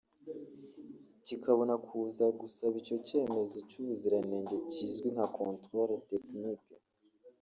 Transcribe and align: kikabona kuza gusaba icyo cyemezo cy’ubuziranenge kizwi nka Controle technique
kikabona 1.25 1.73
kuza 1.87 2.25
gusaba 2.39 2.73
icyo 2.81 2.97
cyemezo 3.07 3.57
cy’ubuziranenge 3.69 4.55
kizwi 4.71 5.07
nka 5.13 5.25
Controle 5.37 5.93
technique 6.09 6.69